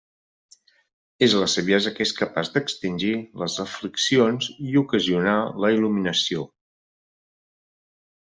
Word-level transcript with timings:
És 1.25 1.33
la 1.39 1.49
saviesa 1.55 1.91
que 1.97 2.03
és 2.05 2.13
capaç 2.21 2.49
d'extingir 2.55 3.11
les 3.43 3.57
afliccions 3.65 4.49
i 4.69 4.73
ocasionar 4.83 5.37
la 5.65 5.71
il·luminació. 5.77 6.47